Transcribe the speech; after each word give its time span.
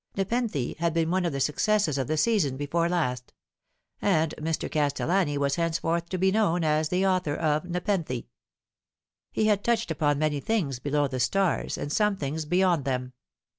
Nepenthe 0.17 0.75
had 0.79 0.95
been 0.95 1.11
one 1.11 1.25
of 1.25 1.31
the 1.31 1.39
successes 1.39 1.99
of 1.99 2.07
the 2.07 2.17
season 2.17 2.57
before 2.57 2.89
last: 2.89 3.33
and 4.01 4.33
Mr. 4.39 4.67
Castellani 4.67 5.37
was 5.37 5.57
henceforth 5.57 6.09
to 6.09 6.17
be 6.17 6.31
known 6.31 6.63
as 6.63 6.89
the 6.89 7.05
author 7.05 7.35
of 7.35 7.65
Nepenthe. 7.65 8.25
He 9.31 9.45
had 9.45 9.63
touched 9.63 9.91
upon 9.91 10.17
many 10.17 10.39
things 10.39 10.79
below 10.79 11.07
the 11.07 11.19
stars, 11.19 11.77
and 11.77 11.91
some 11.91 12.17
things 12.17 12.45
beyond 12.45 12.83
them. 12.83 13.13